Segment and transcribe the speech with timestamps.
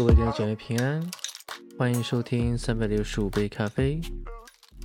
[0.00, 1.10] 各位弟兄姐妹平安，
[1.76, 4.00] 欢迎收听三百六十五杯咖啡。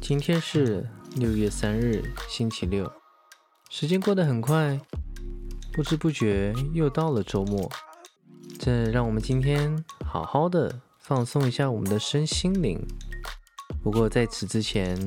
[0.02, 0.86] 今天是
[1.16, 2.92] 六月三日，星期六。
[3.70, 4.78] 时间过得很快，
[5.72, 7.72] 不知不觉又到了周末。
[8.60, 12.86] 这让我们今天好好的放松一下我们的身心灵。
[13.82, 15.00] 不过在此之前，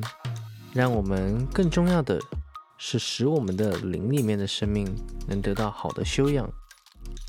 [0.72, 2.18] 让我们更重要的
[2.78, 4.90] 是使我们的灵里面的生命
[5.27, 6.50] 能得到好的修养。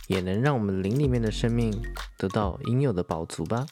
[0.09, 1.71] 也能让我们灵里面的生命
[2.17, 3.67] 得到应有的饱足吧。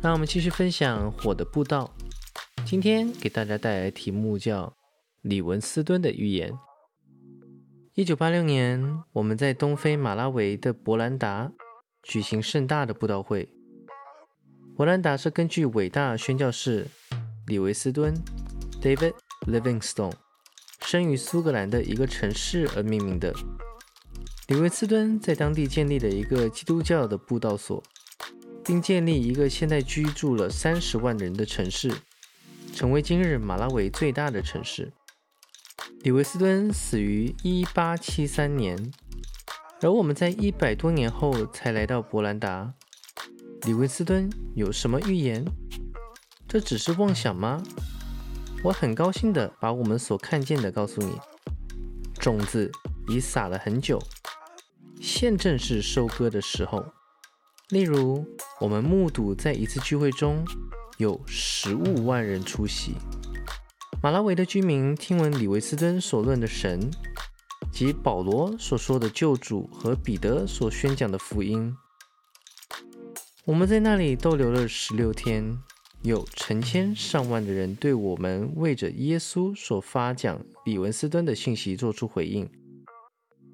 [0.00, 1.92] 让我们继续分享火的步道。
[2.64, 4.76] 今天给大家带来题目叫
[5.20, 6.52] 李文斯敦的预言。
[7.94, 11.50] 一九八六年，我们在东非马拉维的博兰达
[12.02, 13.48] 举行盛大的布道会。
[14.76, 16.86] 博兰达是根据伟大宣教士
[17.46, 18.14] 李维斯敦
[18.80, 19.14] （David
[19.46, 20.14] Livingstone）
[20.82, 23.34] 生于苏格兰的一个城市而命名的。
[24.48, 27.82] 李维斯敦在当地建立了一个基督教的布道所，
[28.62, 31.90] 并建立一个现在居住了三十万人的城市，
[32.74, 34.92] 成为今日马拉维最大的城市。
[36.02, 38.92] 李维斯敦死于一八七三年，
[39.80, 42.74] 而我们在一百多年后才来到博兰达。
[43.62, 45.42] 李维斯敦有什么预言？
[46.46, 47.62] 这只是妄想吗？
[48.62, 51.18] 我很高兴地把我们所看见的告诉你。
[52.20, 52.70] 种子
[53.08, 53.98] 已撒了很久。
[55.06, 56.82] 现正是收割的时候。
[57.68, 58.26] 例如，
[58.58, 60.42] 我们目睹在一次聚会中
[60.96, 62.94] 有十五万人出席。
[64.02, 66.90] 马拉维的居民听闻李维斯敦所论的神，
[67.70, 71.76] 及保罗所说的救主和彼得所宣讲的福音。
[73.44, 75.58] 我们在那里逗留了十六天，
[76.00, 82.48] 有成千上万的人对我们为着耶稣所发讲李文斯敦的信息做出回应。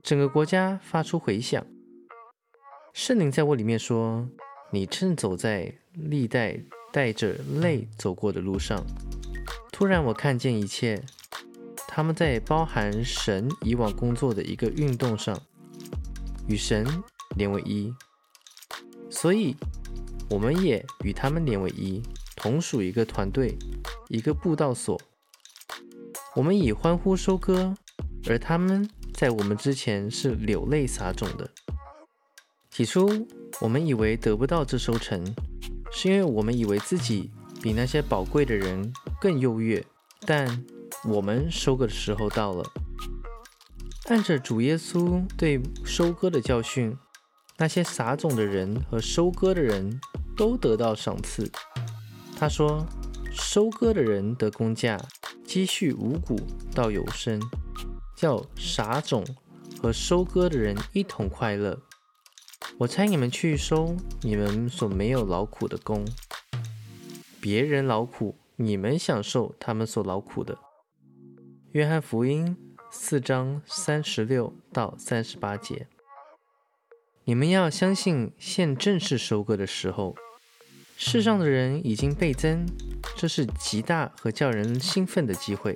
[0.02, 1.64] 整个国家发出回响。
[2.92, 4.28] 圣灵在我里面说
[4.72, 6.58] ：“你正走在历代
[6.90, 8.84] 带着泪走过的路上。”
[9.70, 11.02] 突然，我看见一切，
[11.86, 15.38] 他们在包含神以往工作的一个运动上，
[16.48, 16.86] 与神
[17.36, 17.94] 连为一。
[19.10, 19.54] 所以，
[20.28, 22.02] 我们也与他们连为一，
[22.36, 23.56] 同属一个团队，
[24.08, 25.00] 一个布道所。
[26.34, 27.74] 我们以欢呼收割，
[28.28, 28.88] 而他们。
[29.20, 31.50] 在我们之前是流泪撒种的。
[32.70, 33.28] 起初，
[33.60, 35.22] 我们以为得不到这收成，
[35.92, 39.84] 是因为我们以为自己比那些宝贵的人更优越。
[40.20, 40.64] 但
[41.04, 42.64] 我们收割的时候到了。
[44.06, 46.96] 按着主耶稣对收割的教训，
[47.58, 50.00] 那些撒种的人和收割的人
[50.34, 51.52] 都得到赏赐。
[52.38, 52.86] 他说
[53.30, 54.98] ：“收割的人得工价，
[55.44, 56.40] 积蓄五谷
[56.74, 57.38] 到有生。”
[58.20, 59.24] 叫傻种
[59.80, 61.80] 和收割的人一同快乐。
[62.76, 66.06] 我猜你们去收你们所没有劳苦的工，
[67.40, 70.58] 别人劳苦，你们享受他们所劳苦的。
[71.72, 72.54] 约翰福音
[72.90, 75.86] 四章三十六到三十八节。
[77.24, 80.14] 你们要相信，现正是收割的时候。
[80.98, 82.66] 世上的人已经倍增，
[83.16, 85.74] 这是极大和叫人兴奋的机会。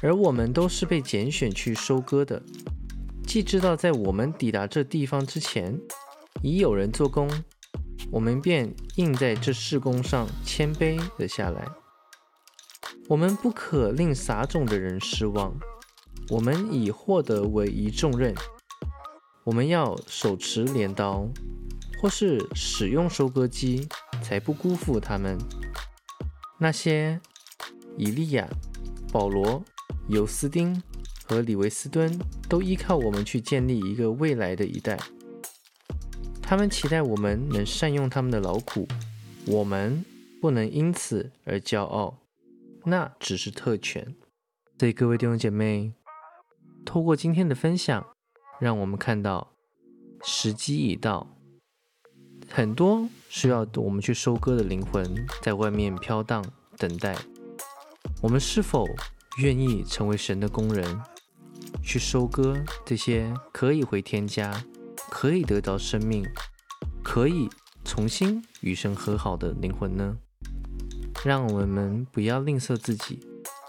[0.00, 2.42] 而我们都是被拣选去收割的，
[3.26, 5.76] 既知道在我们抵达这地方之前，
[6.42, 7.28] 已有人做工，
[8.12, 11.66] 我们便应在这事工上谦卑了下来。
[13.08, 15.58] 我们不可令撒种的人失望，
[16.30, 18.34] 我们已获得唯一重任。
[19.44, 21.26] 我们要手持镰刀，
[22.00, 23.88] 或是使用收割机，
[24.22, 25.36] 才不辜负他们。
[26.58, 27.20] 那些
[27.96, 28.48] 以利亚、
[29.10, 29.64] 保罗。
[30.08, 30.82] 尤斯丁
[31.24, 34.98] 和李维斯敦都依靠我们去建立一个未来的一代。
[36.40, 38.88] 他们期待我们能善用他们的劳苦，
[39.46, 40.02] 我们
[40.40, 42.16] 不能因此而骄傲，
[42.84, 44.16] 那只是特权。
[44.78, 45.92] 所以各位弟兄姐妹，
[46.86, 48.06] 透过今天的分享，
[48.58, 49.52] 让我们看到
[50.22, 51.36] 时机已到，
[52.48, 56.42] 很多需要我们去收割的灵魂在外面飘荡
[56.78, 57.14] 等待。
[58.22, 58.86] 我们是否？
[59.38, 61.00] 愿意成为神的工人，
[61.80, 64.64] 去收割这些可以回天家、
[65.08, 66.26] 可以得到生命、
[67.04, 67.48] 可以
[67.84, 70.16] 重新与神和好的灵魂呢？
[71.24, 73.20] 让我们不要吝啬自己，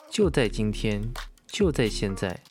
[0.10, 1.04] 就在今天，
[1.46, 2.44] 就在现在，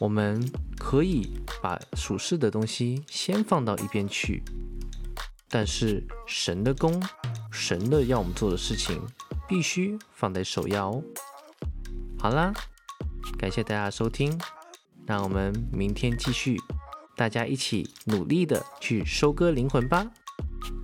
[0.00, 4.42] 我们可以把属世的东西先放到一边去，
[5.50, 7.02] 但是神的工、
[7.50, 9.02] 神的要我们做的事情，
[9.46, 11.04] 必须放在首要哦。
[12.22, 12.52] 好啦，
[13.36, 14.40] 感谢大家收听，
[15.06, 16.56] 那我们明天继续
[17.16, 20.08] 大家一起努力的去收割灵魂吧。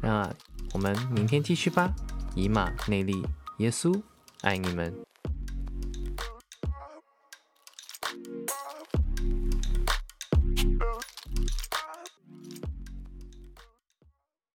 [0.02, 0.28] 那
[0.72, 1.94] 我们明天继续吧。
[2.34, 3.24] 以马内利，
[3.58, 4.02] 耶稣
[4.40, 4.92] 爱你们。